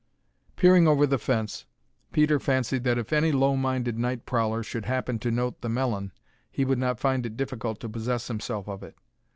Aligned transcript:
Peering 0.55 0.87
over 0.87 1.05
the 1.05 1.19
fence, 1.19 1.67
Peter 2.11 2.39
fancied 2.39 2.83
that 2.83 2.97
if 2.97 3.13
any 3.13 3.31
low 3.31 3.55
minded 3.55 3.99
night 3.99 4.25
prowler 4.25 4.63
should 4.63 4.85
happen 4.85 5.19
to 5.19 5.29
note 5.29 5.61
the 5.61 5.69
melon, 5.69 6.11
he 6.49 6.65
would 6.65 6.79
not 6.79 6.99
find 6.99 7.23
it 7.23 7.37
difficult 7.37 7.79
to 7.79 7.87
possess 7.89 8.27
himself 8.27 8.67
of 8.67 8.81
it. 8.81 8.97